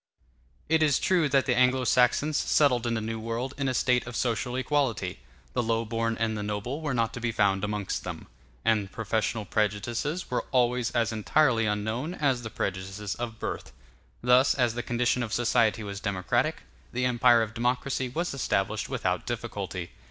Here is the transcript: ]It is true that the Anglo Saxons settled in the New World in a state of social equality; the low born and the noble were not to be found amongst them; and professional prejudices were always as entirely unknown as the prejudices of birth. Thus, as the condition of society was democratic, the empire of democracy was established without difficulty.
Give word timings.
]It 0.67 0.81
is 0.81 0.97
true 0.97 1.29
that 1.29 1.45
the 1.45 1.53
Anglo 1.55 1.83
Saxons 1.83 2.35
settled 2.35 2.87
in 2.87 2.95
the 2.95 3.01
New 3.01 3.19
World 3.19 3.53
in 3.55 3.69
a 3.69 3.73
state 3.75 4.07
of 4.07 4.15
social 4.15 4.55
equality; 4.55 5.19
the 5.53 5.61
low 5.61 5.85
born 5.85 6.17
and 6.19 6.35
the 6.35 6.41
noble 6.41 6.81
were 6.81 6.95
not 6.95 7.13
to 7.13 7.21
be 7.21 7.31
found 7.31 7.63
amongst 7.63 8.03
them; 8.03 8.25
and 8.65 8.91
professional 8.91 9.45
prejudices 9.45 10.31
were 10.31 10.45
always 10.49 10.89
as 10.95 11.11
entirely 11.11 11.67
unknown 11.67 12.15
as 12.15 12.41
the 12.41 12.49
prejudices 12.49 13.13
of 13.13 13.37
birth. 13.37 13.73
Thus, 14.23 14.55
as 14.55 14.73
the 14.73 14.81
condition 14.81 15.21
of 15.21 15.33
society 15.33 15.83
was 15.83 15.99
democratic, 15.99 16.63
the 16.91 17.05
empire 17.05 17.43
of 17.43 17.53
democracy 17.53 18.09
was 18.09 18.33
established 18.33 18.89
without 18.89 19.27
difficulty. 19.27 19.91